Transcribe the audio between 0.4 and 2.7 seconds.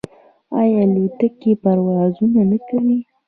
آیا الوتکې پروازونه نه